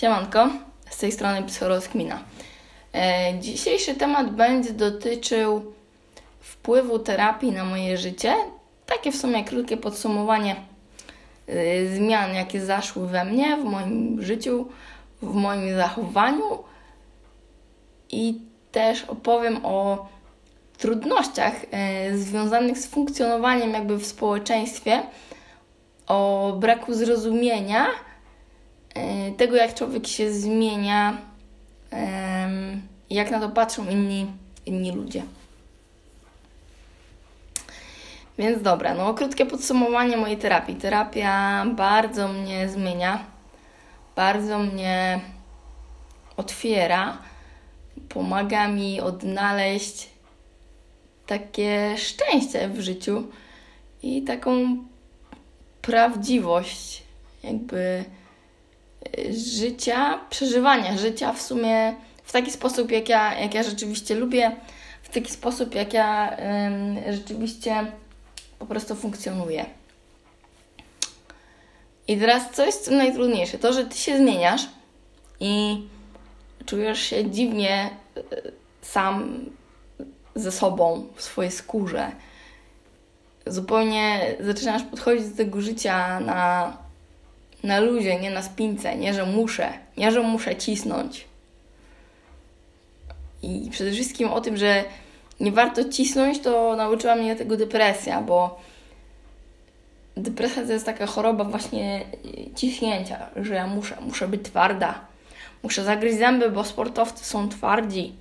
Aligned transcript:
Siemanko, 0.00 0.48
z 0.90 0.98
tej 0.98 1.12
strony 1.12 1.42
Psychorozkmina. 1.42 2.18
E, 2.94 3.38
dzisiejszy 3.40 3.94
temat 3.94 4.30
będzie 4.30 4.72
dotyczył 4.72 5.72
wpływu 6.40 6.98
terapii 6.98 7.52
na 7.52 7.64
moje 7.64 7.98
życie. 7.98 8.34
Takie 8.86 9.12
w 9.12 9.16
sumie 9.16 9.44
krótkie 9.44 9.76
podsumowanie 9.76 10.56
e, 11.46 11.86
zmian, 11.86 12.34
jakie 12.34 12.60
zaszły 12.66 13.06
we 13.06 13.24
mnie, 13.24 13.56
w 13.56 13.64
moim 13.64 14.22
życiu, 14.22 14.68
w 15.22 15.34
moim 15.34 15.76
zachowaniu 15.76 16.58
i 18.10 18.40
też 18.72 19.04
opowiem 19.04 19.60
o 19.64 20.08
trudnościach 20.78 21.54
e, 21.70 22.16
związanych 22.16 22.78
z 22.78 22.86
funkcjonowaniem 22.86 23.72
jakby 23.72 23.96
w 23.96 24.06
społeczeństwie, 24.06 25.02
o 26.06 26.52
braku 26.60 26.94
zrozumienia 26.94 27.86
tego, 29.36 29.56
jak 29.56 29.74
człowiek 29.74 30.06
się 30.06 30.32
zmienia, 30.32 31.18
jak 33.10 33.30
na 33.30 33.40
to 33.40 33.48
patrzą 33.48 33.88
inni, 33.88 34.26
inni 34.66 34.92
ludzie. 34.92 35.22
Więc 38.38 38.62
dobra, 38.62 38.94
no 38.94 39.14
krótkie 39.14 39.46
podsumowanie 39.46 40.16
mojej 40.16 40.36
terapii. 40.36 40.76
Terapia 40.76 41.64
bardzo 41.76 42.28
mnie 42.28 42.68
zmienia, 42.68 43.24
bardzo 44.16 44.58
mnie 44.58 45.20
otwiera, 46.36 47.18
pomaga 48.08 48.68
mi 48.68 49.00
odnaleźć 49.00 50.08
takie 51.26 51.94
szczęście 51.98 52.68
w 52.68 52.80
życiu 52.80 53.28
i 54.02 54.22
taką 54.22 54.76
prawdziwość, 55.82 57.02
jakby 57.42 58.04
życia, 59.30 60.20
przeżywania 60.30 60.98
życia 60.98 61.32
w 61.32 61.42
sumie 61.42 61.94
w 62.24 62.32
taki 62.32 62.50
sposób, 62.50 62.90
jak 62.90 63.08
ja, 63.08 63.38
jak 63.38 63.54
ja 63.54 63.62
rzeczywiście 63.62 64.14
lubię, 64.14 64.56
w 65.02 65.08
taki 65.08 65.32
sposób, 65.32 65.74
jak 65.74 65.92
ja 65.92 66.36
rzeczywiście 67.10 67.92
po 68.58 68.66
prostu 68.66 68.94
funkcjonuję. 68.94 69.66
I 72.08 72.16
teraz 72.16 72.50
co 72.52 72.66
jest 72.66 72.90
najtrudniejsze? 72.90 73.58
To, 73.58 73.72
że 73.72 73.84
ty 73.84 73.98
się 73.98 74.18
zmieniasz 74.18 74.68
i 75.40 75.82
czujesz 76.66 77.00
się 77.00 77.30
dziwnie 77.30 77.90
e, 78.16 78.20
sam 78.82 79.44
ze 80.34 80.52
sobą 80.52 81.06
w 81.14 81.22
swojej 81.22 81.50
skórze. 81.52 82.12
Zupełnie 83.46 84.36
zaczynasz 84.40 84.82
podchodzić 84.82 85.28
do 85.28 85.36
tego 85.36 85.60
życia 85.60 86.20
na 86.20 86.76
na 87.62 87.80
luzie, 87.80 88.20
nie 88.20 88.30
na 88.30 88.42
spince, 88.42 88.96
nie 88.96 89.14
że 89.14 89.26
muszę, 89.26 89.72
nie 89.96 90.12
że 90.12 90.22
muszę 90.22 90.56
cisnąć. 90.56 91.24
I 93.42 93.68
przede 93.70 93.90
wszystkim 93.90 94.28
o 94.28 94.40
tym, 94.40 94.56
że 94.56 94.84
nie 95.40 95.52
warto 95.52 95.84
cisnąć, 95.84 96.40
to 96.40 96.76
nauczyła 96.76 97.14
mnie 97.14 97.36
tego 97.36 97.56
depresja, 97.56 98.20
bo 98.20 98.60
depresja 100.16 100.66
to 100.66 100.72
jest 100.72 100.86
taka 100.86 101.06
choroba 101.06 101.44
właśnie 101.44 102.04
ciśnięcia, 102.56 103.26
że 103.36 103.54
ja 103.54 103.66
muszę, 103.66 103.96
muszę 104.00 104.28
być 104.28 104.42
twarda. 104.42 105.00
Muszę 105.62 105.84
zagryźć 105.84 106.18
zęby, 106.18 106.50
bo 106.50 106.64
sportowcy 106.64 107.24
są 107.24 107.48
twardzi. 107.48 108.12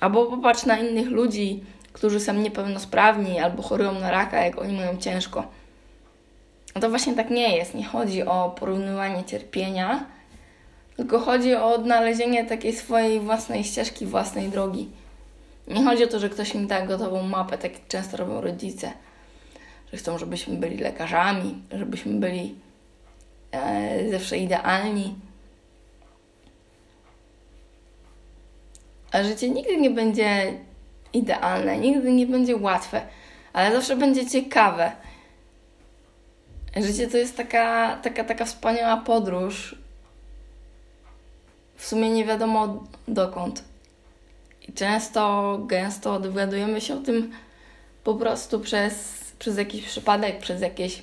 Albo 0.00 0.26
popatrz 0.26 0.66
na 0.66 0.78
innych 0.78 1.08
ludzi, 1.08 1.64
którzy 1.92 2.20
są 2.20 2.34
niepełnosprawni 2.34 3.38
albo 3.38 3.62
chorują 3.62 3.92
na 3.92 4.10
raka, 4.10 4.44
jak 4.44 4.60
oni 4.60 4.76
mają 4.76 4.96
ciężko 4.98 5.59
to 6.80 6.90
właśnie 6.90 7.14
tak 7.14 7.30
nie 7.30 7.56
jest. 7.56 7.74
Nie 7.74 7.84
chodzi 7.84 8.22
o 8.22 8.54
porównywanie 8.58 9.24
cierpienia, 9.24 10.06
tylko 10.96 11.18
chodzi 11.18 11.54
o 11.54 11.74
odnalezienie 11.74 12.44
takiej 12.44 12.72
swojej 12.72 13.20
własnej 13.20 13.64
ścieżki, 13.64 14.06
własnej 14.06 14.48
drogi. 14.48 14.88
Nie 15.68 15.84
chodzi 15.84 16.04
o 16.04 16.06
to, 16.06 16.18
że 16.18 16.28
ktoś 16.28 16.54
mi 16.54 16.66
da 16.66 16.86
gotową 16.86 17.22
mapę, 17.22 17.58
tak 17.58 17.72
jak 17.72 17.88
często 17.88 18.16
robią 18.16 18.40
rodzice, 18.40 18.92
że 19.92 19.98
chcą, 19.98 20.18
żebyśmy 20.18 20.56
byli 20.56 20.76
lekarzami, 20.76 21.62
żebyśmy 21.72 22.12
byli 22.12 22.54
e, 23.52 24.10
zawsze 24.10 24.38
idealni. 24.38 25.14
A 29.12 29.22
życie 29.22 29.50
nigdy 29.50 29.76
nie 29.76 29.90
będzie 29.90 30.54
idealne, 31.12 31.78
nigdy 31.78 32.12
nie 32.12 32.26
będzie 32.26 32.56
łatwe, 32.56 33.02
ale 33.52 33.72
zawsze 33.72 33.96
będzie 33.96 34.26
ciekawe. 34.26 34.92
Życie 36.76 37.08
to 37.08 37.16
jest 37.16 37.36
taka, 37.36 37.96
taka, 37.96 38.24
taka 38.24 38.44
wspaniała 38.44 38.96
podróż. 38.96 39.76
W 41.76 41.86
sumie 41.86 42.10
nie 42.10 42.24
wiadomo 42.24 42.84
dokąd. 43.08 43.64
I 44.68 44.72
często, 44.72 45.58
gęsto 45.66 46.20
dowiadujemy 46.20 46.80
się 46.80 46.94
o 46.94 47.00
tym 47.00 47.32
po 48.04 48.14
prostu 48.14 48.60
przez, 48.60 49.24
przez 49.38 49.56
jakiś 49.56 49.86
przypadek, 49.86 50.38
przez 50.38 50.60
jakieś, 50.60 51.02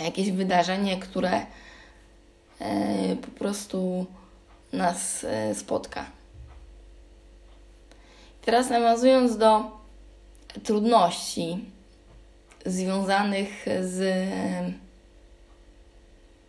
jakieś 0.00 0.30
wydarzenie, 0.30 1.00
które 1.00 1.46
e, 2.60 3.16
po 3.16 3.30
prostu 3.38 4.06
nas 4.72 5.24
e, 5.24 5.54
spotka. 5.54 6.06
Teraz 8.42 8.70
nawiązując 8.70 9.36
do 9.36 9.70
trudności, 10.62 11.64
związanych 12.64 13.66
z 13.80 14.04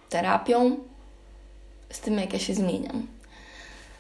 terapią, 0.10 0.78
z 1.90 2.00
tym, 2.00 2.20
jak 2.20 2.34
ja 2.34 2.40
się 2.40 2.54
zmieniam. 2.54 3.08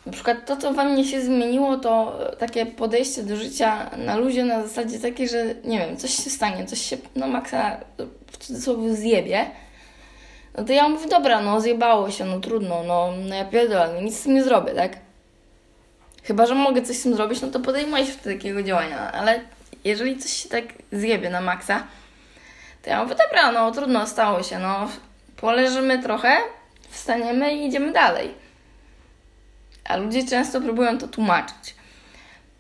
Na 0.06 0.12
przykład 0.12 0.46
to, 0.46 0.58
co 0.58 0.74
we 0.74 0.86
mnie 0.86 1.06
się 1.06 1.22
zmieniło, 1.22 1.78
to 1.78 2.20
takie 2.40 2.66
podejście 2.66 3.24
do 3.24 3.36
życia 3.36 3.90
na 3.98 4.18
luzie 4.18 4.46
na 4.46 4.68
zasadzie 4.68 5.00
takiej, 5.00 5.30
że 5.30 5.46
nie 5.64 5.80
wiem, 5.80 5.98
coś 5.98 6.12
się 6.12 6.30
stanie, 6.30 6.66
coś 6.66 6.82
się 6.82 6.98
na 7.16 7.28
maksa 7.28 7.78
w 8.32 8.38
cudzysłowie 8.38 8.96
zjebie. 8.96 9.46
No 10.58 10.64
to 10.64 10.74
ja 10.74 10.90
mówię, 10.90 11.08
dobra, 11.08 11.42
no 11.42 11.62
zjebało 11.62 12.12
się, 12.12 12.26
no 12.26 12.40
trudno, 12.40 12.84
no, 12.84 13.14
no 13.30 13.36
ja 13.36 13.46
pierdolę, 13.46 13.94
no 13.96 14.02
nic 14.02 14.20
z 14.20 14.24
tym 14.24 14.34
nie 14.34 14.44
zrobię, 14.44 14.72
tak? 14.72 14.98
Chyba, 16.24 16.46
że 16.46 16.56
mogę 16.56 16.82
coś 16.82 16.98
z 16.98 17.04
tym 17.04 17.16
zrobić, 17.16 17.42
no 17.42 17.48
to 17.48 17.60
podejmuję 17.60 18.06
się 18.06 18.12
wtedy 18.12 18.36
takiego 18.36 18.64
działania, 18.64 19.12
ale 19.12 19.40
jeżeli 19.84 20.18
coś 20.18 20.32
się 20.32 20.50
tak 20.50 20.64
zjebie 20.92 21.30
na 21.30 21.42
maksa, 21.42 21.84
to 22.86 22.92
ja 22.92 23.04
mówię, 23.04 23.16
dobra, 23.16 23.52
no 23.52 23.72
trudno, 23.72 24.08
stało 24.08 24.44
się, 24.44 24.60
no 24.60 24.90
poleżymy 25.36 26.04
trochę, 26.04 26.38
wstaniemy 26.90 27.56
i 27.56 27.66
idziemy 27.66 27.92
dalej. 27.92 28.34
A 29.84 29.98
ludzie 29.98 30.28
często 30.28 30.62
próbują 30.62 30.98
to 30.98 31.08
tłumaczyć. 31.08 31.76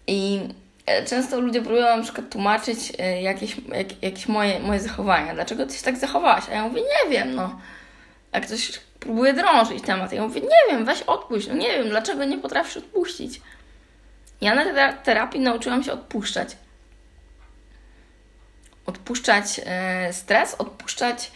I 0.07 0.39
e, 0.85 1.05
często 1.05 1.39
ludzie 1.39 1.61
próbują 1.61 1.97
na 1.97 2.03
przykład 2.03 2.29
tłumaczyć 2.29 2.93
e, 2.99 3.21
jakieś, 3.21 3.55
jak, 3.57 4.03
jakieś 4.03 4.27
moje, 4.27 4.59
moje 4.59 4.79
zachowania. 4.79 5.33
Dlaczego 5.33 5.65
ty 5.65 5.73
się 5.73 5.83
tak 5.83 5.97
zachowałaś? 5.97 6.43
A 6.49 6.53
ja 6.53 6.63
mówię, 6.63 6.81
nie 6.81 7.11
wiem, 7.11 7.35
no. 7.35 7.59
A 8.31 8.39
ktoś 8.39 8.79
próbuje 8.99 9.33
drążyć 9.33 9.83
temat. 9.83 10.13
Ja 10.13 10.21
mówię, 10.21 10.41
nie 10.41 10.71
wiem, 10.71 10.85
weź 10.85 11.01
odpuść. 11.01 11.47
No 11.47 11.53
nie 11.53 11.69
wiem, 11.69 11.89
dlaczego 11.89 12.25
nie 12.25 12.37
potrafisz 12.37 12.77
odpuścić. 12.77 13.41
Ja 14.41 14.55
na 14.55 14.93
terapii 14.93 15.39
nauczyłam 15.39 15.83
się 15.83 15.93
odpuszczać 15.93 16.57
odpuszczać 18.85 19.61
e, 19.65 20.13
stres, 20.13 20.55
odpuszczać 20.55 21.31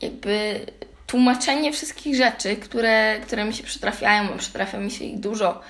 jakby 0.00 0.66
tłumaczenie 1.06 1.72
wszystkich 1.72 2.16
rzeczy, 2.16 2.56
które, 2.56 3.20
które 3.20 3.44
mi 3.44 3.54
się 3.54 3.64
przytrafiają, 3.64 4.38
przytrafia 4.38 4.78
mi 4.78 4.90
się 4.90 5.04
ich 5.04 5.20
dużo. 5.20 5.60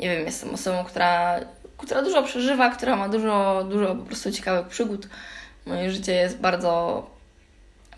Nie 0.00 0.16
wiem, 0.16 0.26
jestem 0.26 0.54
osobą, 0.54 0.84
która, 0.84 1.40
która 1.78 2.02
dużo 2.02 2.22
przeżywa, 2.22 2.70
która 2.70 2.96
ma 2.96 3.08
dużo, 3.08 3.64
dużo 3.70 3.94
po 3.94 4.04
prostu 4.04 4.32
ciekawych 4.32 4.66
przygód. 4.66 5.08
Moje 5.66 5.90
życie 5.90 6.12
jest 6.12 6.38
bardzo, 6.38 7.06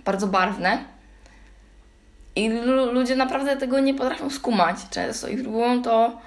bardzo 0.04 0.26
barwne. 0.26 0.84
I 2.36 2.48
ludzie 2.92 3.16
naprawdę 3.16 3.56
tego 3.56 3.80
nie 3.80 3.94
potrafią 3.94 4.30
skumać 4.30 4.76
często 4.90 5.28
i 5.28 5.36
próbują 5.36 5.82
to 5.82 6.20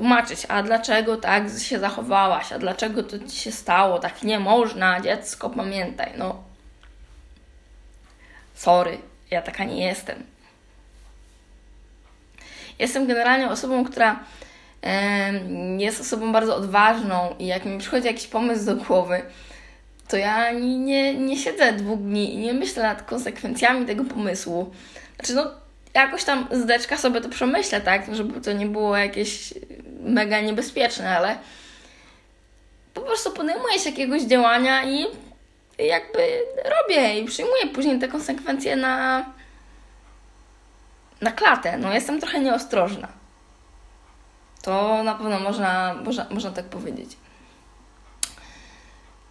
tłumaczyć, 0.00 0.46
a 0.48 0.62
dlaczego 0.62 1.16
tak 1.16 1.44
się 1.58 1.78
zachowałaś, 1.78 2.52
a 2.52 2.58
dlaczego 2.58 3.02
to 3.02 3.18
ci 3.18 3.36
się 3.36 3.52
stało, 3.52 3.98
tak 3.98 4.22
nie 4.22 4.38
można, 4.38 5.00
dziecko, 5.00 5.50
pamiętaj, 5.50 6.12
no. 6.18 6.42
Sorry, 8.54 8.98
ja 9.30 9.42
taka 9.42 9.64
nie 9.64 9.86
jestem. 9.86 10.22
Jestem 12.78 13.06
generalnie 13.06 13.48
osobą, 13.48 13.84
która 13.84 14.20
jest 15.78 16.00
osobą 16.00 16.32
bardzo 16.32 16.56
odważną 16.56 17.34
i 17.38 17.46
jak 17.46 17.64
mi 17.64 17.78
przychodzi 17.78 18.06
jakiś 18.06 18.26
pomysł 18.26 18.66
do 18.66 18.76
głowy, 18.76 19.22
to 20.08 20.16
ja 20.16 20.52
nie, 20.52 21.14
nie, 21.14 21.36
siedzę 21.36 21.72
dwóch 21.72 21.98
dni 21.98 22.34
i 22.34 22.38
nie 22.38 22.52
myślę 22.52 22.82
nad 22.82 23.02
konsekwencjami 23.02 23.86
tego 23.86 24.04
pomysłu. 24.04 24.70
Znaczy, 25.16 25.34
no, 25.34 25.50
jakoś 25.94 26.24
tam 26.24 26.48
zdeczka 26.50 26.96
sobie 26.96 27.20
to 27.20 27.28
przemyślę, 27.28 27.80
tak, 27.80 28.14
żeby 28.14 28.40
to 28.40 28.52
nie 28.52 28.66
było 28.66 28.96
jakieś 28.96 29.54
mega 30.02 30.40
niebezpieczne, 30.40 31.16
ale 31.16 31.38
po 32.94 33.00
prostu 33.00 33.30
podejmuję 33.32 33.78
się 33.78 33.90
jakiegoś 33.90 34.22
działania 34.22 34.84
i 34.84 35.06
jakby 35.78 36.42
robię 36.64 37.20
i 37.20 37.24
przyjmuję 37.24 37.66
później 37.74 37.98
te 37.98 38.08
konsekwencje 38.08 38.76
na, 38.76 39.24
na 41.20 41.32
klatę. 41.32 41.78
No 41.78 41.94
jestem 41.94 42.20
trochę 42.20 42.40
nieostrożna. 42.40 43.08
To 44.62 45.02
na 45.02 45.14
pewno 45.14 45.40
można, 45.40 45.94
można, 46.04 46.26
można 46.30 46.50
tak 46.50 46.64
powiedzieć. 46.64 47.16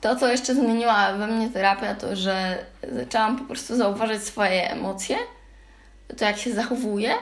To, 0.01 0.16
co 0.16 0.27
jeszcze 0.27 0.56
zmieniła 0.56 1.13
we 1.13 1.27
mnie 1.27 1.50
terapia, 1.50 1.95
to 1.95 2.16
że 2.16 2.66
zaczęłam 2.92 3.38
po 3.38 3.45
prostu 3.45 3.75
zauważać 3.75 4.24
swoje 4.24 4.71
emocje, 4.71 5.18
to 6.18 6.25
jak 6.25 6.38
się 6.38 6.54
zachowuję. 6.54 7.13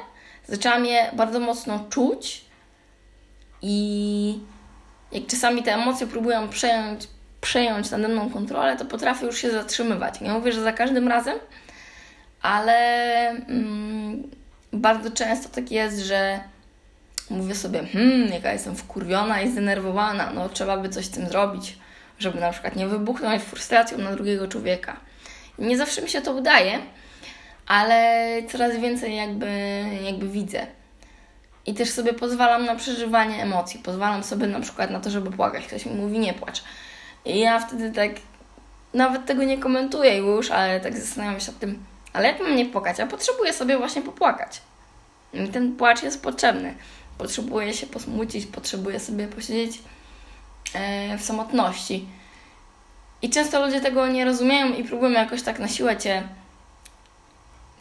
Zaczęłam 0.48 0.86
je 0.86 1.12
bardzo 1.14 1.40
mocno 1.40 1.86
czuć 1.90 2.47
i 3.62 4.40
jak 5.12 5.28
czasami 5.28 5.64
te 5.64 5.74
emocje 5.74 6.08
próbują 6.08 6.50
przejąć, 6.50 7.08
przejąć 7.42 7.92
nade 7.92 8.08
mną 8.08 8.30
kontrolę, 8.30 8.78
to 8.78 8.86
potrafię 8.86 9.26
już 9.26 9.38
się 9.38 9.52
zatrzymywać. 9.52 10.22
Nie 10.22 10.32
mówię, 10.32 10.52
że 10.52 10.62
za 10.62 10.74
każdym 10.74 11.08
razem, 11.08 11.40
ale 12.42 12.76
mm, 13.30 14.24
bardzo 14.74 15.12
często 15.12 15.50
tak 15.50 15.72
jest, 15.72 16.00
że 16.00 16.40
mówię 17.30 17.56
sobie, 17.56 17.84
hmm, 17.86 18.28
jaka 18.34 18.54
jestem 18.54 18.76
wkurwiona 18.76 19.42
i 19.42 19.52
zdenerwowana, 19.52 20.32
no 20.34 20.50
trzeba 20.50 20.78
by 20.78 20.90
coś 20.90 21.06
z 21.06 21.10
tym 21.10 21.28
zrobić, 21.28 21.78
żeby 22.20 22.40
na 22.40 22.52
przykład 22.52 22.76
nie 22.76 22.88
wybuchnąć 22.88 23.44
frustracją 23.44 23.98
na 23.98 24.12
drugiego 24.12 24.48
człowieka. 24.48 24.98
I 25.60 25.64
nie 25.66 25.78
zawsze 25.78 26.02
mi 26.02 26.10
się 26.10 26.22
to 26.22 26.34
udaje, 26.34 26.80
ale 27.68 28.28
coraz 28.52 28.78
więcej 28.78 29.16
jakby, 29.16 29.50
jakby 30.04 30.30
widzę. 30.30 30.68
I 31.68 31.74
też 31.74 31.90
sobie 31.90 32.14
pozwalam 32.14 32.66
na 32.66 32.76
przeżywanie 32.76 33.44
emocji. 33.44 33.80
Pozwalam 33.80 34.24
sobie 34.24 34.48
na 34.48 34.60
przykład 34.60 34.92
na 34.92 35.00
to, 35.00 35.10
żeby 35.10 35.32
płakać. 35.32 35.66
Ktoś 35.66 35.86
mi 35.86 35.96
mówi, 35.96 36.20
nie 36.20 36.34
płacz. 36.34 36.64
I 37.26 37.40
ja 37.40 37.60
wtedy 37.60 37.92
tak 37.92 38.12
nawet 38.94 39.26
tego 39.26 39.44
nie 39.44 39.58
komentuję 39.58 40.18
już, 40.18 40.52
ale 40.52 40.80
tak 40.80 40.98
zastanawiam 40.98 41.40
się 41.40 41.52
nad 41.52 41.60
tym, 41.60 41.86
ale 42.14 42.28
jak 42.28 42.40
mam 42.40 42.56
nie 42.56 42.66
płakać? 42.66 43.00
Ja 43.00 43.08
potrzebuję 43.08 43.54
sobie 43.54 43.78
właśnie 43.78 44.02
popłakać. 44.02 44.62
I 45.34 45.48
ten 45.48 45.76
płacz 45.76 46.04
jest 46.04 46.24
potrzebny. 46.24 46.76
Potrzebuję 47.18 47.74
się 47.74 47.88
posmucić, 47.88 48.46
potrzebuję 48.46 49.00
sobie 49.00 49.28
posiedzieć 49.28 49.82
e, 50.74 51.18
w 51.18 51.22
samotności. 51.22 52.08
I 53.22 53.30
często 53.30 53.66
ludzie 53.66 53.82
tego 53.82 54.08
nie 54.08 54.26
rozumieją 54.26 54.74
i 54.74 54.84
próbują 54.84 55.12
jakoś 55.12 55.42
tak 55.42 55.60
na 55.60 55.68
siłę 55.68 55.98
cię 55.98 56.24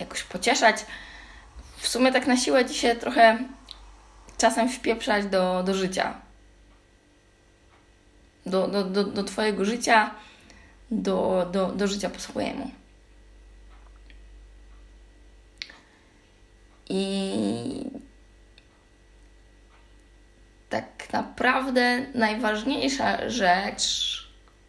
jakoś 0.00 0.22
pocieszać. 0.22 0.76
W 1.76 1.88
sumie 1.88 2.12
tak 2.12 2.26
na 2.26 2.36
siłę 2.36 2.64
ci 2.64 2.74
się 2.74 2.94
trochę 2.94 3.38
czasem 4.38 4.68
wpieprzać 4.68 5.26
do, 5.26 5.62
do 5.62 5.74
życia. 5.74 6.20
Do, 8.46 8.68
do, 8.68 8.84
do, 8.84 9.04
do 9.04 9.24
Twojego 9.24 9.64
życia, 9.64 10.14
do, 10.90 11.48
do, 11.52 11.66
do 11.66 11.86
życia 11.86 12.10
po 12.10 12.20
swojemu. 12.20 12.70
I 16.88 17.90
tak 20.68 21.12
naprawdę 21.12 22.06
najważniejsza 22.14 23.28
rzecz, 23.28 24.16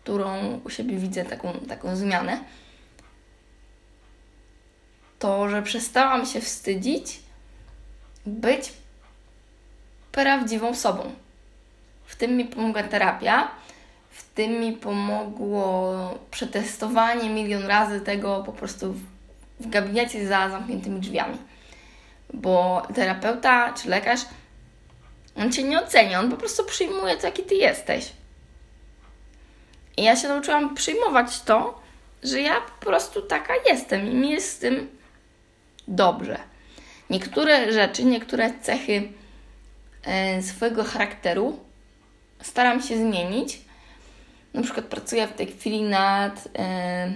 którą 0.04 0.60
u 0.64 0.70
siebie 0.70 0.98
widzę, 0.98 1.26
taką, 1.26 1.54
taką 1.54 1.96
zmianę, 1.96 2.44
to, 5.20 5.50
że 5.50 5.62
przestałam 5.62 6.26
się 6.26 6.42
wstydzić 6.42 7.20
być 8.26 8.74
prawdziwą 10.18 10.76
sobą. 10.76 11.12
W 12.06 12.16
tym 12.16 12.38
mi 12.38 12.46
pomogła 12.46 12.84
terapia, 12.84 13.52
w 14.10 14.34
tym 14.34 14.52
mi 14.60 14.74
pomogło 14.74 15.94
przetestowanie 16.32 17.30
milion 17.30 17.66
razy 17.66 18.02
tego 18.02 18.44
po 18.46 18.52
prostu 18.52 18.94
w, 18.94 19.02
w 19.60 19.70
gabinecie 19.70 20.28
za 20.28 20.50
zamkniętymi 20.50 21.00
drzwiami. 21.00 21.38
Bo 22.34 22.88
terapeuta 22.96 23.74
czy 23.74 23.90
lekarz, 23.90 24.20
on 25.36 25.52
cię 25.52 25.64
nie 25.64 25.82
ocenia, 25.82 26.20
on 26.20 26.32
po 26.32 26.38
prostu 26.38 26.66
przyjmuje 26.66 27.18
to, 27.18 27.26
jaki 27.26 27.44
ty 27.44 27.56
jesteś. 27.56 28.12
I 29.98 30.04
ja 30.04 30.16
się 30.16 30.28
nauczyłam 30.28 30.76
przyjmować 30.76 31.42
to, 31.42 31.82
że 32.24 32.42
ja 32.42 32.62
po 32.80 32.86
prostu 32.86 33.22
taka 33.22 33.54
jestem 33.70 34.12
i 34.12 34.16
mi 34.16 34.30
jest 34.30 34.52
z 34.52 34.60
tym 34.60 34.90
dobrze. 35.88 36.40
Niektóre 37.10 37.74
rzeczy, 37.74 38.06
niektóre 38.06 38.52
cechy 38.62 39.10
swojego 40.42 40.84
charakteru 40.84 41.60
staram 42.42 42.82
się 42.82 42.98
zmienić. 42.98 43.62
Na 44.54 44.64
przykład 44.64 44.86
pracuję 44.86 45.28
w 45.28 45.34
tej 45.34 45.48
chwili 45.48 45.82
nad, 45.82 46.48
e, 46.60 47.14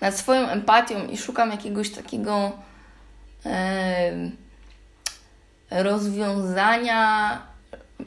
nad 0.00 0.16
swoją 0.18 0.48
empatią 0.48 1.06
i 1.06 1.16
szukam 1.16 1.50
jakiegoś 1.50 1.90
takiego 1.90 2.52
e, 3.46 4.30
rozwiązania, 5.70 7.38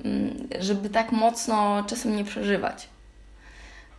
mm, 0.06 0.48
żeby 0.60 0.90
tak 0.90 1.12
mocno 1.12 1.84
czasem 1.88 2.16
nie 2.16 2.26
przeżywać. 2.26 2.90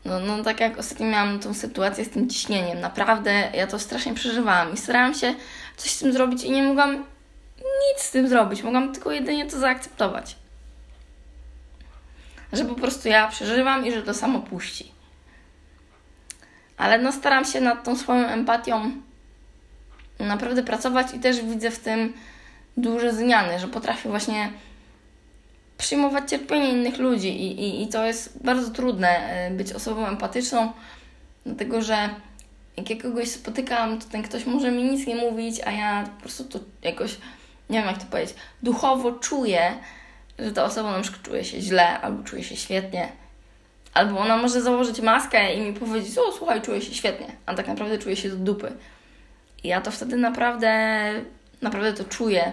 No, 0.05 0.21
no 0.21 0.45
tak 0.45 0.61
jak 0.61 0.79
ostatnio 0.79 1.07
miałam 1.07 1.39
tą 1.39 1.55
sytuację 1.55 2.05
z 2.05 2.11
tym 2.11 2.31
ciśnieniem, 2.31 2.81
naprawdę 2.81 3.51
ja 3.55 3.67
to 3.67 3.79
strasznie 3.79 4.15
przeżywałam 4.15 4.75
i 4.75 4.77
starałam 4.77 5.15
się 5.15 5.35
coś 5.77 5.91
z 5.91 5.99
tym 5.99 6.13
zrobić 6.13 6.45
i 6.45 6.51
nie 6.51 6.63
mogłam 6.63 7.05
nic 7.67 8.03
z 8.03 8.11
tym 8.11 8.29
zrobić, 8.29 8.63
mogłam 8.63 8.93
tylko 8.93 9.13
jedynie 9.13 9.47
to 9.47 9.59
zaakceptować. 9.59 10.37
Że 12.53 12.65
po 12.65 12.75
prostu 12.75 13.09
ja 13.09 13.29
przeżywam 13.29 13.87
i 13.87 13.93
że 13.93 14.03
to 14.03 14.15
samo 14.15 14.41
puści. 14.41 14.93
Ale 16.77 16.99
no 16.99 17.13
staram 17.13 17.45
się 17.45 17.61
nad 17.61 17.85
tą 17.85 17.97
swoją 17.97 18.27
empatią 18.27 18.91
naprawdę 20.19 20.63
pracować 20.63 21.15
i 21.15 21.21
też 21.21 21.43
widzę 21.43 21.71
w 21.71 21.79
tym 21.79 22.13
duże 22.77 23.15
zmiany, 23.15 23.59
że 23.59 23.69
potrafię 23.69 24.09
właśnie 24.09 24.53
przyjmować 25.79 26.31
cierpienie 26.31 26.71
innych 26.71 26.99
ludzi 26.99 27.29
i, 27.29 27.61
i, 27.61 27.83
i 27.83 27.89
to 27.89 28.05
jest 28.05 28.45
bardzo 28.45 28.71
trudne 28.71 29.09
e, 29.09 29.51
być 29.51 29.73
osobą 29.73 30.07
empatyczną, 30.07 30.73
dlatego 31.47 31.83
że 31.83 32.11
jak 32.77 32.91
ja 32.91 32.97
kogoś 32.97 33.29
spotykam, 33.29 33.99
to 33.99 34.07
ten 34.09 34.23
ktoś 34.23 34.47
może 34.47 34.71
mi 34.71 34.83
nic 34.83 35.07
nie 35.07 35.17
mówić, 35.17 35.61
a 35.67 35.71
ja 35.71 36.11
po 36.17 36.21
prostu 36.21 36.45
to 36.45 36.59
jakoś, 36.83 37.17
nie 37.71 37.79
wiem 37.79 37.89
jak 37.89 37.99
to 37.99 38.07
powiedzieć, 38.07 38.37
duchowo 38.63 39.13
czuję, 39.13 39.79
że 40.39 40.53
ta 40.53 40.65
osoba 40.65 40.93
na 40.93 41.03
przykład 41.03 41.23
czuje 41.23 41.45
się 41.45 41.61
źle 41.61 42.01
albo 42.01 42.23
czuje 42.23 42.45
się 42.45 42.57
świetnie. 42.57 43.09
Albo 43.95 44.19
ona 44.19 44.37
może 44.37 44.63
założyć 44.63 45.01
maskę 45.01 45.55
i 45.55 45.61
mi 45.61 45.73
powiedzieć, 45.73 46.19
o 46.19 46.33
słuchaj, 46.33 46.63
czuję 46.63 46.83
się 46.83 46.95
świetnie, 46.95 47.27
a 47.47 47.55
tak 47.55 47.69
naprawdę 47.69 47.99
czuję 47.99 48.17
się 48.17 48.29
do 48.29 48.37
dupy. 48.37 48.73
I 49.65 49.69
ja 49.69 49.81
to 49.81 49.91
wtedy 49.91 50.17
naprawdę, 50.17 50.73
naprawdę 51.63 51.93
to 51.93 52.05
czuję. 52.05 52.53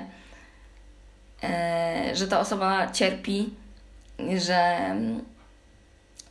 E, 1.44 2.16
że 2.16 2.28
ta 2.28 2.40
osoba 2.40 2.92
cierpi, 2.92 3.49
że, 4.38 4.95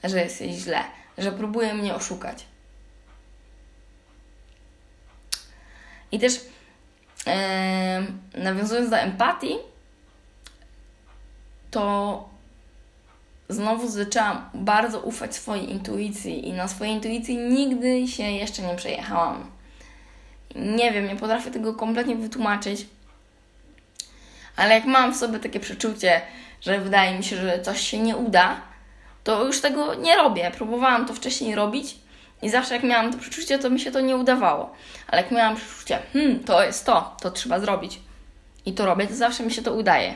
że 0.04 0.20
jest 0.20 0.40
jej 0.40 0.52
źle, 0.52 0.84
że 1.18 1.32
próbuje 1.32 1.74
mnie 1.74 1.94
oszukać. 1.94 2.46
I 6.12 6.18
też 6.18 6.40
e, 7.26 8.02
nawiązując 8.34 8.90
do 8.90 8.96
empatii, 8.96 9.54
to 11.70 12.28
znowu 13.48 13.88
zaczęłam 13.88 14.50
bardzo 14.54 15.00
ufać 15.00 15.34
swojej 15.36 15.70
intuicji 15.70 16.48
i 16.48 16.52
na 16.52 16.68
swojej 16.68 16.94
intuicji 16.94 17.36
nigdy 17.36 18.08
się 18.08 18.22
jeszcze 18.22 18.62
nie 18.62 18.76
przejechałam. 18.76 19.50
Nie 20.56 20.92
wiem, 20.92 21.06
nie 21.06 21.16
potrafię 21.16 21.50
tego 21.50 21.74
kompletnie 21.74 22.16
wytłumaczyć 22.16 22.86
ale 24.56 24.74
jak 24.74 24.84
mam 24.84 25.14
w 25.14 25.16
sobie 25.16 25.38
takie 25.38 25.60
przeczucie, 25.60 26.20
że 26.60 26.80
wydaje 26.80 27.18
mi 27.18 27.24
się, 27.24 27.36
że 27.36 27.60
coś 27.62 27.80
się 27.80 27.98
nie 27.98 28.16
uda, 28.16 28.60
to 29.24 29.44
już 29.44 29.60
tego 29.60 29.94
nie 29.94 30.16
robię. 30.16 30.50
Próbowałam 30.56 31.06
to 31.06 31.14
wcześniej 31.14 31.54
robić 31.54 31.96
i 32.42 32.50
zawsze 32.50 32.74
jak 32.74 32.82
miałam 32.82 33.12
to 33.12 33.18
przeczucie, 33.18 33.58
to 33.58 33.70
mi 33.70 33.80
się 33.80 33.90
to 33.90 34.00
nie 34.00 34.16
udawało. 34.16 34.72
Ale 35.08 35.22
jak 35.22 35.30
miałam 35.30 35.56
przeczucie, 35.56 35.98
hmm, 36.12 36.44
to 36.44 36.64
jest 36.64 36.86
to, 36.86 37.16
to 37.20 37.30
trzeba 37.30 37.60
zrobić 37.60 38.00
i 38.66 38.72
to 38.72 38.86
robię, 38.86 39.06
to 39.06 39.14
zawsze 39.14 39.42
mi 39.42 39.52
się 39.52 39.62
to 39.62 39.74
udaje. 39.74 40.14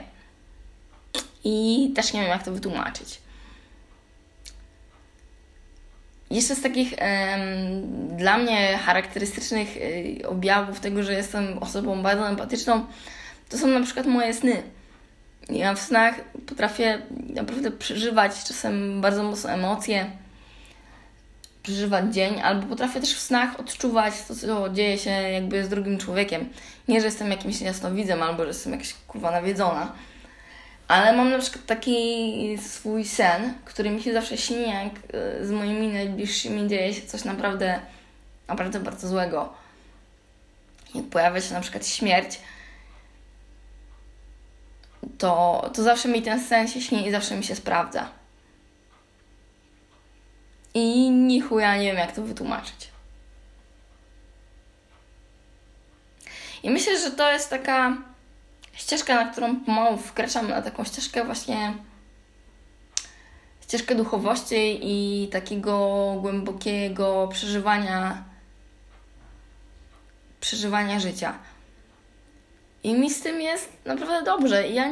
I 1.45 1.93
też 1.95 2.13
nie 2.13 2.21
wiem, 2.21 2.31
jak 2.31 2.43
to 2.43 2.53
wytłumaczyć. 2.53 3.19
Jeszcze 6.31 6.55
z 6.55 6.63
takich 6.63 6.95
dla 8.17 8.39
mnie 8.39 8.79
charakterystycznych 8.79 9.77
y, 9.77 10.29
objawów 10.29 10.81
tego, 10.81 11.03
że 11.03 11.13
jestem 11.13 11.59
osobą 11.59 12.03
bardzo 12.03 12.29
empatyczną, 12.29 12.87
to 13.49 13.59
są 13.59 13.67
na 13.67 13.81
przykład 13.81 14.07
moje 14.07 14.35
sny. 14.35 14.63
Ja 15.49 15.75
w 15.75 15.81
snach 15.81 16.15
potrafię 16.47 17.03
naprawdę 17.35 17.71
przeżywać 17.71 18.45
czasem 18.45 19.01
bardzo 19.01 19.23
mocne 19.23 19.53
emocje, 19.55 20.11
przeżywać 21.67 22.15
dzień, 22.15 22.41
albo 22.41 22.67
potrafię 22.67 23.01
też 23.01 23.15
w 23.15 23.21
snach 23.21 23.61
odczuwać 23.61 24.15
to, 24.29 24.35
co 24.35 24.69
dzieje 24.69 24.99
się 24.99 25.11
jakby 25.11 25.65
z 25.65 25.69
drugim 25.69 25.99
człowiekiem. 25.99 26.49
Nie, 26.89 27.01
że 27.01 27.07
jestem 27.07 27.31
jakimś 27.31 27.61
jasnowidzem, 27.61 28.23
albo 28.23 28.43
że 28.43 28.49
jestem 28.49 28.73
jakaś 28.73 28.95
kurwa 28.95 29.31
nawiedzona. 29.31 29.93
Ale 30.89 31.17
mam 31.17 31.31
na 31.31 31.39
przykład 31.39 31.67
taki 31.67 32.59
swój 32.59 33.05
sen, 33.05 33.55
który 33.65 33.91
mi 33.91 34.03
się 34.03 34.13
zawsze 34.13 34.37
śni, 34.37 34.63
jak 34.63 34.93
e, 35.13 35.47
z 35.47 35.51
moimi 35.51 35.89
najbliższymi 35.89 36.69
dzieje 36.69 36.95
się 36.95 37.03
coś 37.03 37.25
naprawdę, 37.25 37.81
naprawdę 38.49 38.81
bardzo 38.81 39.09
złego 39.09 39.67
jak 40.97 41.07
pojawia 41.07 41.41
się 41.41 41.55
na 41.55 41.61
przykład 41.61 41.87
śmierć, 41.87 42.41
to, 45.19 45.71
to 45.75 45.83
zawsze 45.83 46.09
mi 46.09 46.23
ten 46.23 46.45
sen 46.45 46.69
się 46.69 46.81
śni 46.81 47.07
i 47.07 47.11
zawsze 47.11 47.37
mi 47.37 47.45
się 47.45 47.57
sprawdza. 47.57 48.09
I 50.77 51.11
nichu 51.11 51.59
ja 51.59 51.77
nie 51.77 51.85
wiem, 51.85 51.97
jak 51.97 52.13
to 52.13 52.23
wytłumaczyć. 52.23 52.91
I 56.63 56.71
myślę, 56.71 57.01
że 57.01 57.11
to 57.11 57.33
jest 57.33 57.51
taka 57.51 57.97
ścieżka, 58.73 59.15
na 59.15 59.31
którą 59.31 59.57
pomału 59.61 59.97
wkraczam, 59.97 60.49
na 60.49 60.63
taką 60.63 60.85
ścieżkę 60.85 61.25
właśnie 61.25 61.73
ścieżkę 63.63 63.95
duchowości 63.95 64.79
i 64.83 65.29
takiego 65.29 66.15
głębokiego 66.21 67.29
przeżywania 67.33 68.25
przeżywania 70.41 71.01
życia. 71.01 71.39
I 72.83 72.95
mi 72.95 73.11
z 73.11 73.23
tym 73.23 73.41
jest 73.41 73.73
naprawdę 73.85 74.25
dobrze. 74.25 74.69
Ja 74.69 74.89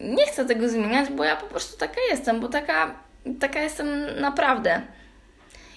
nie 0.00 0.26
chcę 0.26 0.44
tego 0.44 0.68
zmieniać, 0.68 1.10
bo 1.10 1.24
ja 1.24 1.36
po 1.36 1.46
prostu 1.46 1.78
taka 1.78 2.00
jestem, 2.10 2.40
bo 2.40 2.48
taka, 2.48 2.94
taka 3.40 3.60
jestem 3.60 3.86
naprawdę. 4.20 4.82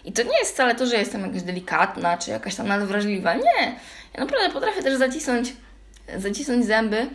I 0.07 0.11
to 0.11 0.23
nie 0.23 0.39
jest 0.39 0.53
wcale 0.53 0.75
to, 0.75 0.85
że 0.85 0.95
jestem 0.95 1.21
jakaś 1.21 1.41
delikatna, 1.41 2.17
czy 2.17 2.31
jakaś 2.31 2.55
tam 2.55 2.67
nadwrażliwa. 2.67 3.33
Nie. 3.33 3.75
Ja 4.13 4.19
naprawdę 4.19 4.49
potrafię 4.49 4.83
też 4.83 4.97
zacisnąć, 4.97 5.53
zacisnąć 6.17 6.65
zęby, 6.65 7.07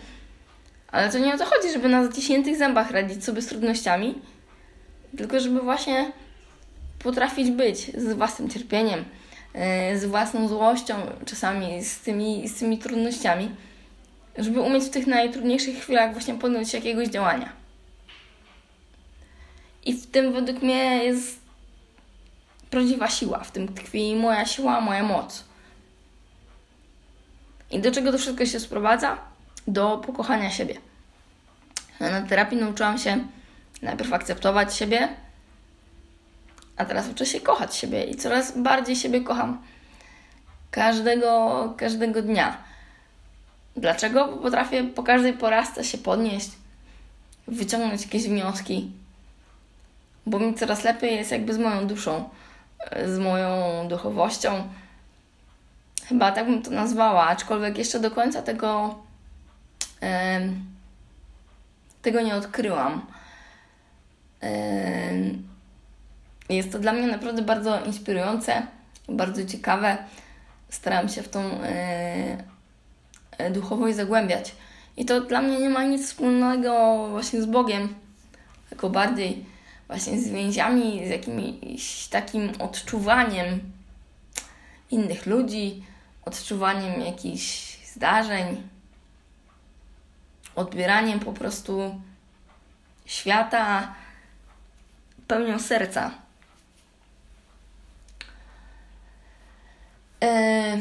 ale 0.89 1.11
to 1.11 1.19
nie 1.19 1.35
o 1.35 1.39
to 1.39 1.45
chodzi, 1.45 1.73
żeby 1.73 1.89
na 1.89 2.07
zaciśniętych 2.07 2.57
zębach 2.57 2.91
radzić 2.91 3.25
sobie 3.25 3.43
z 3.43 3.47
trudnościami, 3.47 4.15
tylko 5.17 5.41
żeby 5.41 5.61
właśnie 5.61 6.13
potrafić 6.99 7.51
być 7.51 7.91
z 7.97 8.13
własnym 8.13 8.51
cierpieniem, 8.51 9.05
e, 9.55 9.99
z 9.99 10.05
własną 10.05 10.49
złością, 10.49 10.95
czasami 11.27 11.85
z 11.85 12.01
tymi, 12.01 12.49
z 12.49 12.59
tymi 12.59 12.79
trudnościami, 12.79 13.51
żeby 14.39 14.61
umieć 14.61 14.85
w 14.85 14.91
tych 14.91 15.07
najtrudniejszych 15.07 15.79
chwilach 15.79 16.13
właśnie 16.13 16.35
podjąć 16.35 16.75
jakiegoś 16.75 17.09
działania. 17.09 17.53
I 19.85 19.93
w 19.93 20.11
tym 20.11 20.33
według 20.33 20.63
mnie 20.63 21.05
jest 21.05 21.42
prawdziwa 22.73 23.09
siła, 23.09 23.39
w 23.39 23.51
tym 23.51 23.75
tkwi 23.75 24.17
moja 24.17 24.47
siła, 24.47 24.81
moja 24.81 25.03
moc. 25.03 25.45
I 27.71 27.81
do 27.81 27.91
czego 27.91 28.13
to 28.13 28.19
wszystko 28.19 28.47
się 28.47 28.61
sprowadza? 28.61 29.19
Do 29.67 29.99
pokochania 29.99 30.51
siebie. 30.51 30.75
Na 32.01 32.23
terapii 32.23 32.59
nauczyłam 32.59 32.99
się 32.99 33.19
najpierw 33.83 34.13
akceptować 34.13 34.77
siebie, 34.77 35.09
a 36.77 36.85
teraz 36.85 37.09
uczę 37.09 37.27
się 37.27 37.41
kochać 37.41 37.77
siebie 37.77 38.05
i 38.05 38.15
coraz 38.15 38.59
bardziej 38.59 38.97
siebie 38.97 39.21
kocham. 39.21 39.63
Każdego, 40.71 41.75
każdego 41.77 42.23
dnia. 42.23 42.57
Dlaczego? 43.77 44.27
Bo 44.27 44.37
potrafię 44.37 44.85
po 44.85 45.03
każdej 45.03 45.33
porażce 45.33 45.85
się 45.85 45.99
podnieść, 45.99 46.51
wyciągnąć 47.47 48.03
jakieś 48.03 48.23
wnioski, 48.23 48.91
bo 50.27 50.39
mi 50.39 50.55
coraz 50.55 50.85
lepiej 50.85 51.17
jest 51.17 51.33
jakby 51.33 51.55
z 51.55 51.59
moją 51.59 51.87
duszą, 51.87 52.29
z 53.07 53.19
moją 53.19 53.89
duchowością. 53.89 54.69
Chyba 56.05 56.33
tak 56.33 56.47
bym 56.47 56.63
to 56.63 56.71
nazwała, 56.71 57.27
aczkolwiek 57.27 57.79
jeszcze 57.79 58.01
do 58.01 58.11
końca 58.11 58.43
tego, 58.43 58.99
tego 62.03 62.21
nie 62.21 62.35
odkryłam. 62.35 63.07
Jest 66.49 66.73
to 66.73 66.79
dla 66.79 66.93
mnie 66.93 67.07
naprawdę 67.07 67.43
bardzo 67.43 67.85
inspirujące, 67.85 68.63
bardzo 69.09 69.45
ciekawe. 69.47 69.97
Staram 70.69 71.09
się 71.09 71.23
w 71.23 71.29
tą 71.29 71.41
e, 71.41 72.45
e, 73.39 73.51
duchowość 73.51 73.97
zagłębiać. 73.97 74.55
I 74.97 75.05
to 75.05 75.21
dla 75.21 75.43
mnie 75.43 75.59
nie 75.59 75.71
ma 75.71 75.85
nic 75.85 76.07
wspólnego 76.07 77.07
właśnie 77.11 77.43
z 77.43 77.47
Bogiem, 77.47 77.95
tylko 78.71 78.91
bardziej 78.91 79.52
właśnie 79.93 80.21
z 80.21 80.29
więziami, 80.29 81.07
z 81.07 81.11
jakimś 81.11 82.07
takim 82.07 82.53
odczuwaniem 82.59 83.73
innych 84.91 85.27
ludzi, 85.27 85.85
odczuwaniem 86.25 87.01
jakichś 87.01 87.77
zdarzeń, 87.87 88.69
odbieraniem 90.55 91.21
po 91.21 91.33
prostu 91.33 92.01
świata 93.07 93.95
pełnią 95.29 95.59
serca. 95.59 96.11
Yy, 100.21 100.81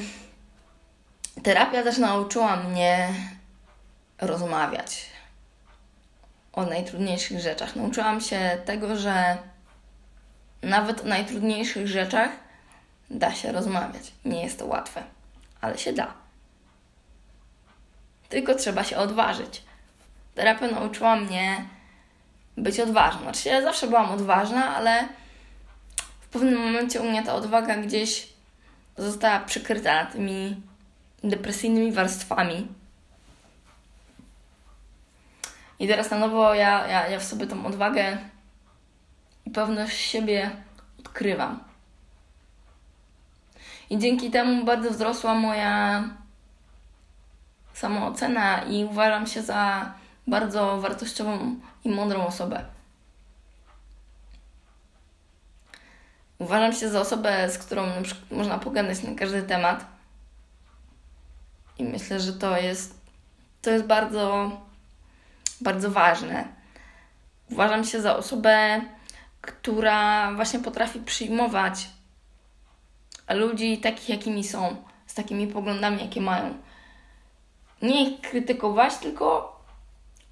terapia 1.44 1.84
też 1.84 1.98
nauczyła 1.98 2.56
mnie 2.56 3.14
rozmawiać 4.22 5.11
o 6.54 6.66
najtrudniejszych 6.66 7.40
rzeczach. 7.40 7.76
Nauczyłam 7.76 8.22
się 8.22 8.58
tego, 8.66 8.96
że 8.96 9.38
nawet 10.62 11.02
o 11.02 11.08
najtrudniejszych 11.08 11.88
rzeczach 11.88 12.30
da 13.10 13.34
się 13.34 13.52
rozmawiać. 13.52 14.12
Nie 14.26 14.44
jest 14.44 14.60
to 14.60 14.66
łatwe, 14.66 15.04
ale 15.62 15.78
się 15.78 15.94
da. 15.94 16.14
Tylko 18.30 18.56
trzeba 18.56 18.84
się 18.84 18.98
odważyć. 18.98 19.64
Terapia 20.36 20.68
nauczyła 20.68 21.16
mnie 21.16 21.66
być 22.58 22.80
odważną. 22.80 23.22
Znaczy, 23.22 23.50
ja 23.50 23.62
zawsze 23.62 23.88
byłam 23.88 24.12
odważna, 24.12 24.76
ale 24.76 25.08
w 26.22 26.28
pewnym 26.28 26.60
momencie 26.60 27.02
u 27.02 27.10
mnie 27.10 27.24
ta 27.24 27.34
odwaga 27.34 27.78
gdzieś 27.78 28.28
została 28.98 29.40
przykryta 29.40 30.06
tymi 30.06 30.62
depresyjnymi 31.24 31.92
warstwami. 31.92 32.68
I 35.82 35.88
teraz 35.88 36.12
na 36.12 36.18
nowo 36.18 36.54
ja, 36.54 36.88
ja, 36.88 37.08
ja 37.08 37.20
w 37.20 37.24
sobie 37.24 37.48
tą 37.48 37.66
odwagę 37.66 38.18
i 39.46 39.52
pewność 39.52 39.98
siebie 39.98 40.52
odkrywam. 41.00 41.64
I 43.90 43.98
dzięki 43.98 44.32
temu 44.32 44.66
bardzo 44.66 44.92
wzrosła 44.92 45.34
moja 45.34 46.04
samoocena 47.74 48.64
i 48.64 48.86
uważam 48.86 49.28
się 49.28 49.42
za 49.42 49.94
bardzo 50.28 50.82
wartościową 50.82 51.56
i 51.84 51.90
mądrą 51.90 52.28
osobę. 52.28 52.66
Uważam 56.40 56.74
się 56.74 56.90
za 56.90 57.02
osobę, 57.02 57.50
z 57.50 57.58
którą 57.58 57.84
można 58.32 58.60
pogadać 58.60 59.04
na 59.04 59.16
każdy 59.16 59.44
temat. 59.44 59.86
I 61.78 61.84
myślę, 61.84 62.20
że 62.20 62.34
to 62.34 62.58
jest, 62.58 63.02
to 63.62 63.72
jest 63.72 63.86
bardzo, 63.86 64.52
bardzo 65.62 65.92
ważne. 65.92 66.48
Uważam 67.52 67.84
się 67.84 68.02
za 68.02 68.18
osobę, 68.18 68.82
która 69.42 70.32
właśnie 70.34 70.60
potrafi 70.60 71.00
przyjmować 71.00 71.88
ludzi 73.30 73.78
takich, 73.78 74.10
jakimi 74.10 74.44
są, 74.44 74.76
z 75.08 75.14
takimi 75.14 75.48
poglądami, 75.48 76.02
jakie 76.02 76.22
mają. 76.22 76.54
Nie 77.82 78.10
ich 78.10 78.22
krytykować, 78.22 78.98
tylko 78.98 79.56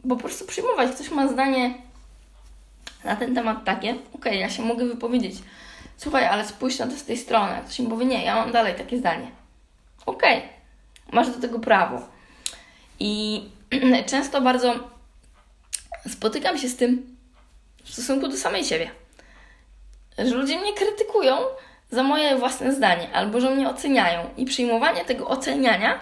po 0.10 0.16
prostu 0.16 0.46
przyjmować. 0.46 0.92
Ktoś 0.92 1.12
ma 1.12 1.28
zdanie 1.28 1.74
na 3.04 3.16
ten 3.16 3.36
temat 3.36 3.66
takie, 3.66 3.92
okej, 3.92 4.06
okay, 4.14 4.36
ja 4.36 4.50
się 4.50 4.64
mogę 4.64 4.86
wypowiedzieć. 4.86 5.36
Słuchaj, 5.98 6.26
ale 6.26 6.46
spójrz 6.46 6.80
na 6.80 6.88
to 6.88 6.98
z 6.98 7.04
tej 7.04 7.18
strony. 7.18 7.62
Ktoś 7.66 7.80
mi 7.80 7.88
powie, 7.88 8.06
nie, 8.06 8.26
ja 8.26 8.36
mam 8.36 8.52
dalej 8.52 8.76
takie 8.76 8.98
zdanie. 8.98 9.32
Okej, 10.06 10.38
okay, 10.38 10.50
masz 11.12 11.30
do 11.30 11.42
tego 11.42 11.60
prawo. 11.60 12.02
I 13.00 13.44
często 14.12 14.42
bardzo 14.42 14.90
spotykam 16.08 16.58
się 16.58 16.70
z 16.70 16.76
tym 16.76 17.18
w 17.84 17.94
stosunku 17.94 18.28
do 18.28 18.38
samej 18.38 18.66
siebie. 18.66 18.92
Że 20.18 20.36
ludzie 20.36 20.60
mnie 20.60 20.74
krytykują 20.74 21.38
za 21.92 22.04
moje 22.04 22.38
własne 22.38 22.74
zdanie, 22.74 23.14
albo 23.14 23.42
że 23.42 23.50
mnie 23.50 23.70
oceniają. 23.70 24.30
I 24.38 24.46
przyjmowanie 24.46 25.06
tego 25.06 25.28
oceniania 25.28 26.00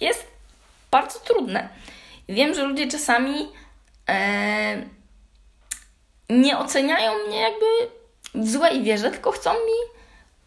jest 0.00 0.26
bardzo 0.90 1.18
trudne. 1.18 1.68
Wiem, 2.28 2.54
że 2.54 2.62
ludzie 2.62 2.88
czasami 2.88 3.48
e, 4.08 4.82
nie 6.30 6.58
oceniają 6.58 7.12
mnie 7.28 7.40
jakby 7.40 7.66
w 8.34 8.50
złej 8.50 8.82
wierze, 8.82 9.10
tylko 9.10 9.30
chcą 9.30 9.52
mi 9.52 9.96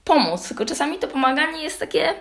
pomóc. 0.03 0.47
Tylko 0.47 0.65
czasami 0.65 0.99
to 0.99 1.07
pomaganie 1.07 1.63
jest 1.63 1.79
takie, 1.79 2.13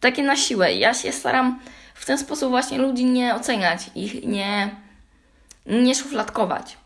takie 0.00 0.22
na 0.22 0.36
siłę. 0.36 0.74
Ja 0.74 0.94
się 0.94 1.12
staram 1.12 1.60
w 1.94 2.06
ten 2.06 2.18
sposób 2.18 2.50
właśnie 2.50 2.78
ludzi 2.78 3.04
nie 3.04 3.34
oceniać, 3.34 3.80
ich 3.94 4.24
nie, 4.24 4.70
nie 5.68 5.94
szufladkować. 5.94 6.76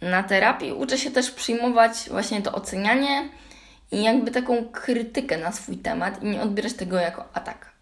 Na 0.00 0.22
terapii 0.22 0.72
uczę 0.72 0.98
się 0.98 1.10
też 1.10 1.30
przyjmować 1.30 2.08
właśnie 2.10 2.42
to 2.42 2.52
ocenianie 2.52 3.28
i 3.92 4.02
jakby 4.02 4.30
taką 4.30 4.68
krytykę 4.68 5.38
na 5.38 5.52
swój 5.52 5.76
temat 5.76 6.22
i 6.22 6.26
nie 6.26 6.42
odbierać 6.42 6.72
tego 6.72 6.96
jako 6.96 7.28
atak. 7.32 7.72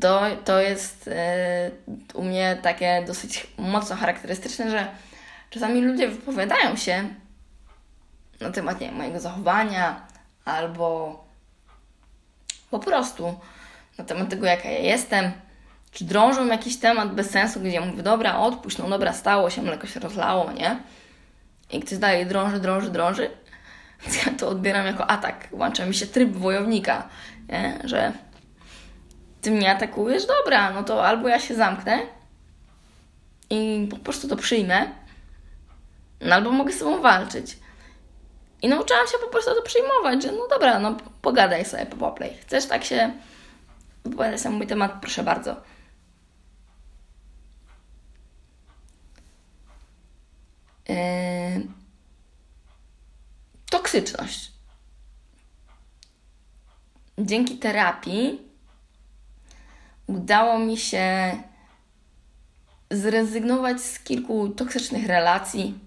To, 0.00 0.22
to 0.44 0.60
jest 0.60 1.06
yy, 1.06 2.14
u 2.14 2.24
mnie 2.24 2.58
takie 2.62 3.04
dosyć 3.06 3.46
mocno 3.58 3.96
charakterystyczne, 3.96 4.70
że 4.70 4.86
czasami 5.50 5.80
ludzie 5.80 6.08
wypowiadają 6.08 6.76
się 6.76 7.08
na 8.40 8.50
temat 8.50 8.80
nie, 8.80 8.92
mojego 8.92 9.20
zachowania 9.20 10.06
albo 10.44 11.18
Po 12.70 12.78
prostu 12.78 13.40
na 13.98 14.04
temat 14.04 14.28
tego, 14.28 14.46
jaka 14.46 14.68
ja 14.68 14.78
jestem, 14.78 15.32
czy 15.92 16.04
drążą 16.04 16.46
jakiś 16.46 16.76
temat 16.76 17.14
bez 17.14 17.30
sensu, 17.30 17.60
gdzie 17.60 17.80
mówię, 17.80 18.02
dobra, 18.02 18.38
odpuść, 18.38 18.78
no 18.78 18.88
dobra, 18.88 19.12
stało 19.12 19.50
się, 19.50 19.62
mleko 19.62 19.86
się 19.86 20.00
rozlało, 20.00 20.52
nie? 20.52 20.78
I 21.72 21.80
ktoś 21.80 21.98
dalej 21.98 22.26
drąży, 22.26 22.60
drąży, 22.60 22.90
drąży, 22.90 23.30
ja 24.26 24.32
to 24.38 24.48
odbieram 24.48 24.86
jako 24.86 25.10
atak. 25.10 25.48
Włącza 25.50 25.86
mi 25.86 25.94
się 25.94 26.06
tryb 26.06 26.32
wojownika, 26.32 27.08
nie? 27.48 27.78
że 27.84 28.12
ty 29.40 29.50
mnie 29.50 29.70
atakujesz, 29.70 30.26
dobra, 30.26 30.70
no 30.70 30.82
to 30.82 31.06
albo 31.06 31.28
ja 31.28 31.40
się 31.40 31.54
zamknę 31.54 31.98
i 33.50 33.88
po 33.90 33.96
prostu 33.96 34.28
to 34.28 34.36
przyjmę, 34.36 34.86
no 36.20 36.34
albo 36.34 36.50
mogę 36.50 36.72
z 36.72 36.78
sobą 36.78 37.00
walczyć. 37.02 37.58
I 38.62 38.68
nauczyłam 38.68 39.06
się 39.06 39.18
po 39.18 39.26
prostu 39.26 39.54
to 39.54 39.62
przyjmować, 39.62 40.22
że 40.22 40.32
no 40.32 40.48
dobra, 40.50 40.78
no 40.78 40.96
pogadaj 41.22 41.64
sobie, 41.64 41.86
poplay. 41.86 42.36
Chcesz 42.40 42.66
tak 42.66 42.84
się 42.84 43.12
wypowiadać 44.04 44.44
na 44.44 44.50
mój 44.50 44.66
temat? 44.66 44.92
Proszę 45.00 45.22
bardzo. 45.22 45.56
Yy... 50.88 50.96
Toksyczność. 53.70 54.52
Dzięki 57.18 57.58
terapii 57.58 58.40
udało 60.06 60.58
mi 60.58 60.76
się 60.76 61.36
zrezygnować 62.90 63.80
z 63.80 63.98
kilku 63.98 64.48
toksycznych 64.48 65.06
relacji. 65.06 65.78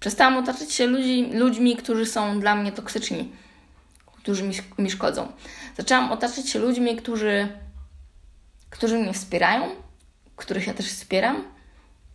Przestałam 0.00 0.36
otaczać 0.36 0.72
się 0.72 0.86
ludzi, 0.86 1.30
ludźmi, 1.32 1.76
którzy 1.76 2.06
są 2.06 2.40
dla 2.40 2.54
mnie 2.54 2.72
toksyczni, 2.72 3.32
którzy 4.06 4.42
mi, 4.42 4.54
mi 4.78 4.90
szkodzą. 4.90 5.32
Zaczęłam 5.76 6.12
otaczać 6.12 6.48
się 6.48 6.58
ludźmi, 6.58 6.96
którzy, 6.96 7.48
którzy 8.70 8.98
mnie 8.98 9.12
wspierają, 9.12 9.68
których 10.36 10.66
ja 10.66 10.74
też 10.74 10.86
wspieram, 10.86 11.44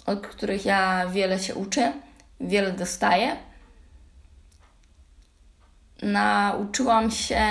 od 0.05 0.27
których 0.27 0.65
ja 0.65 1.07
wiele 1.07 1.39
się 1.39 1.55
uczę, 1.55 1.93
wiele 2.39 2.71
dostaję. 2.71 3.37
Nauczyłam 6.01 7.11
się 7.11 7.43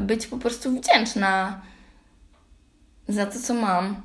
być 0.00 0.26
po 0.26 0.38
prostu 0.38 0.80
wdzięczna 0.80 1.62
za 3.08 3.26
to, 3.26 3.40
co 3.40 3.54
mam, 3.54 4.02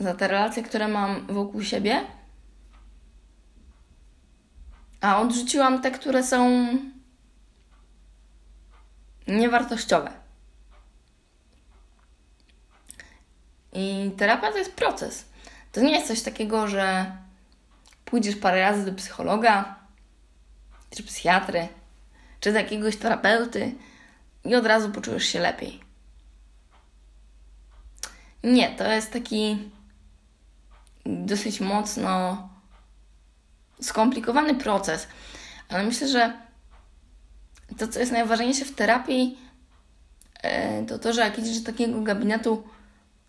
za 0.00 0.14
te 0.14 0.28
relacje, 0.28 0.62
które 0.62 0.88
mam 0.88 1.26
wokół 1.26 1.62
siebie. 1.62 2.00
A 5.00 5.20
odrzuciłam 5.20 5.82
te, 5.82 5.90
które 5.90 6.22
są 6.22 6.66
niewartościowe. 9.28 10.12
I 13.72 14.10
terapia 14.16 14.52
to 14.52 14.58
jest 14.58 14.72
proces. 14.72 15.24
To 15.76 15.82
nie 15.82 15.92
jest 15.92 16.08
coś 16.08 16.22
takiego, 16.22 16.68
że 16.68 17.16
pójdziesz 18.04 18.36
parę 18.36 18.60
razy 18.60 18.84
do 18.84 18.92
psychologa, 18.92 19.76
czy 20.90 21.02
psychiatry, 21.02 21.68
czy 22.40 22.52
do 22.52 22.58
jakiegoś 22.58 22.96
terapeuty 22.96 23.74
i 24.44 24.54
od 24.54 24.66
razu 24.66 24.90
poczujesz 24.90 25.24
się 25.24 25.40
lepiej. 25.40 25.80
Nie, 28.44 28.70
to 28.70 28.92
jest 28.92 29.12
taki 29.12 29.70
dosyć 31.06 31.60
mocno 31.60 32.48
skomplikowany 33.80 34.54
proces, 34.54 35.08
ale 35.68 35.84
myślę, 35.84 36.08
że 36.08 36.32
to, 37.78 37.88
co 37.88 38.00
jest 38.00 38.12
najważniejsze 38.12 38.64
w 38.64 38.74
terapii, 38.74 39.38
e, 40.42 40.84
to 40.86 40.98
to, 40.98 41.12
że 41.12 41.20
jak 41.20 41.38
idziesz 41.38 41.58
do 41.58 41.72
takiego 41.72 42.00
gabinetu, 42.00 42.68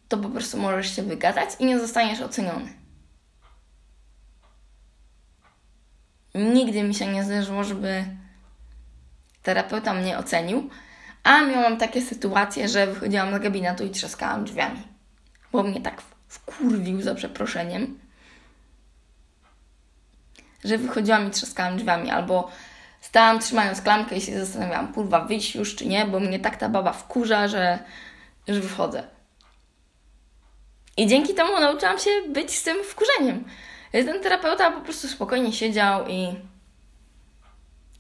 to 0.08 0.18
po 0.18 0.30
prostu 0.30 0.58
możesz 0.58 0.96
się 0.96 1.04
wygadać 1.04 1.50
i 1.60 1.66
nie 1.66 1.80
zostaniesz 1.80 2.22
oceniony. 2.22 2.74
Nigdy 6.36 6.84
mi 6.84 6.96
się 6.96 7.08
nie 7.08 7.24
zdarzyło, 7.24 7.64
żeby 7.64 8.06
terapeuta 9.44 9.94
mnie 9.94 10.18
ocenił, 10.18 10.70
a 11.24 11.42
miałam 11.42 11.78
takie 11.78 12.02
sytuacje, 12.02 12.70
że 12.70 12.88
wychodziłam 12.88 13.36
z 13.36 13.40
gabinetu 13.40 13.86
i 13.86 13.90
trzaskałam 13.90 14.46
drzwiami, 14.46 14.82
bo 15.52 15.64
mnie 15.64 15.82
tak 15.82 16.02
wkurwił 16.28 17.02
za 17.02 17.16
przeproszeniem, 17.16 18.00
że 20.64 20.78
wychodziłam 20.78 21.28
i 21.28 21.32
trzaskałam 21.32 21.78
drzwiami, 21.78 22.10
albo 22.10 22.52
stałam 23.02 23.40
trzymając 23.40 23.82
klamkę 23.82 24.18
i 24.18 24.22
się 24.22 24.46
zastanawiałam, 24.46 24.94
kurwa, 24.94 25.26
wyjść 25.26 25.56
już 25.56 25.76
czy 25.76 25.86
nie, 25.86 26.06
bo 26.06 26.20
mnie 26.20 26.40
tak 26.40 26.58
ta 26.58 26.70
baba 26.70 26.94
wkurza, 26.94 27.48
że, 27.48 27.80
że 28.48 28.60
wychodzę. 28.60 29.17
I 30.98 31.08
dzięki 31.08 31.34
temu 31.34 31.60
nauczyłam 31.60 32.00
się 32.00 32.10
być 32.30 32.58
z 32.58 32.64
tym 32.64 32.78
wkurzeniem. 32.84 33.44
Ten 33.92 34.24
terapeuta 34.24 34.72
po 34.72 34.82
prostu 34.82 35.08
spokojnie 35.08 35.54
siedział 35.54 36.08
i, 36.08 36.36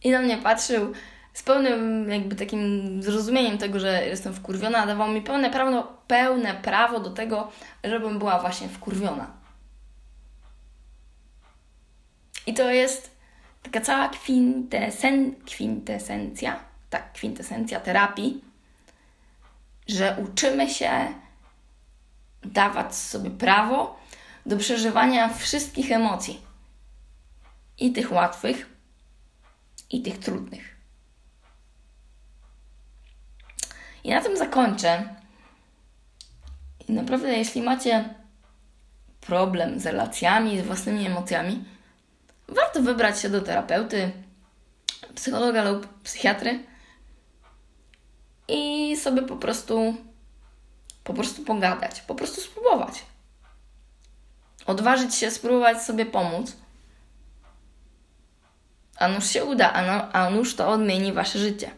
i 0.03 0.11
na 0.11 0.19
mnie 0.19 0.37
patrzył 0.37 0.93
z 1.33 1.43
pełnym 1.43 2.09
jakby 2.09 2.35
takim 2.35 3.03
zrozumieniem 3.03 3.57
tego, 3.57 3.79
że 3.79 4.07
jestem 4.07 4.33
wkurwiona, 4.33 4.85
dawał 4.85 5.07
mi 5.07 5.21
pełne 5.21 5.49
prawo, 5.49 5.83
pełne 6.07 6.53
prawo 6.53 6.99
do 6.99 7.09
tego, 7.09 7.51
żebym 7.83 8.19
była 8.19 8.39
właśnie 8.39 8.69
wkurwiona. 8.69 9.37
I 12.47 12.53
to 12.53 12.69
jest 12.69 13.17
taka 13.63 13.81
cała 13.81 14.09
kwintesen, 14.09 15.35
kwintesencja, 15.45 16.59
tak, 16.89 17.13
kwintesencja 17.13 17.79
terapii, 17.79 18.41
że 19.87 20.17
uczymy 20.23 20.69
się 20.69 20.91
dawać 22.43 22.95
sobie 22.95 23.29
prawo 23.29 23.99
do 24.45 24.57
przeżywania 24.57 25.29
wszystkich 25.29 25.91
emocji. 25.91 26.41
I 27.79 27.91
tych 27.91 28.11
łatwych, 28.11 28.69
i 29.89 30.01
tych 30.01 30.19
trudnych. 30.19 30.75
I 34.03 34.09
na 34.09 34.21
tym 34.21 34.37
zakończę. 34.37 35.15
I 36.87 36.91
naprawdę, 36.91 37.37
jeśli 37.37 37.61
macie 37.61 38.13
problem 39.21 39.79
z 39.79 39.85
relacjami, 39.85 40.61
z 40.61 40.65
własnymi 40.65 41.05
emocjami, 41.05 41.63
warto 42.47 42.81
wybrać 42.81 43.21
się 43.21 43.29
do 43.29 43.41
terapeuty, 43.41 44.11
psychologa 45.15 45.63
lub 45.63 46.01
psychiatry 46.03 46.63
i 48.47 48.95
sobie 48.97 49.21
po 49.21 49.35
prostu 49.35 49.95
po 51.07 51.13
prostu 51.13 51.43
pogadać, 51.43 52.01
po 52.01 52.15
prostu 52.15 52.41
spróbować. 52.41 53.05
Odważyć 54.65 55.15
się 55.15 55.31
spróbować 55.31 55.81
sobie 55.81 56.05
pomóc. 56.05 56.55
A 58.97 59.07
nuż 59.07 59.27
się 59.27 59.45
uda, 59.45 59.73
a, 59.73 59.81
no, 59.81 60.11
a 60.11 60.29
nuż 60.29 60.55
to 60.55 60.69
odmieni 60.69 61.13
wasze 61.13 61.39
życie 61.39 61.71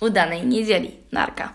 udanej 0.00 0.46
niedzieli. 0.46 0.96
Narka. 1.12 1.52